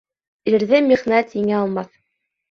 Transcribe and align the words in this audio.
Ирҙе 0.51 0.79
михнәт 0.85 1.35
еңә 1.39 1.59
алмаҫ. 1.59 1.91